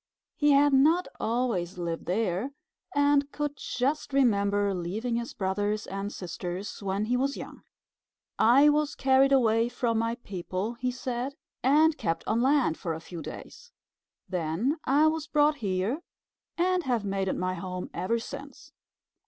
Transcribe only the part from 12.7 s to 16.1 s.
for a few days. Then I was brought here